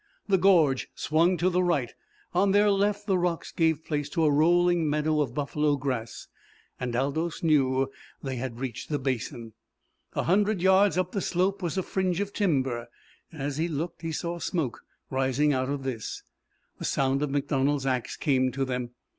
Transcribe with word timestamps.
The 0.27 0.39
gorge 0.39 0.87
swung 0.95 1.37
to 1.37 1.47
the 1.51 1.61
right; 1.61 1.93
on 2.33 2.53
their 2.53 2.71
left 2.71 3.05
the 3.05 3.19
rocks 3.19 3.51
gave 3.51 3.85
place 3.85 4.09
to 4.09 4.23
a 4.25 4.31
rolling 4.31 4.89
meadow 4.89 5.21
of 5.21 5.35
buffalo 5.35 5.75
grass, 5.77 6.27
and 6.79 6.95
Aldous 6.95 7.43
knew 7.43 7.87
they 8.23 8.37
had 8.37 8.59
reached 8.59 8.89
the 8.89 8.97
basin. 8.97 9.53
A 10.13 10.23
hundred 10.23 10.59
yards 10.59 10.97
up 10.97 11.11
the 11.11 11.21
slope 11.21 11.61
was 11.61 11.77
a 11.77 11.83
fringe 11.83 12.19
of 12.19 12.33
timber, 12.33 12.87
and 13.31 13.43
as 13.43 13.57
he 13.57 13.67
looked 13.67 14.01
he 14.01 14.11
saw 14.11 14.39
smoke 14.39 14.81
rising 15.11 15.53
out 15.53 15.69
of 15.69 15.83
this. 15.83 16.23
The 16.79 16.85
sound 16.85 17.21
of 17.21 17.29
MacDonald's 17.29 17.85
axe 17.85 18.17
came 18.17 18.51
to 18.53 18.65
them. 18.65 18.95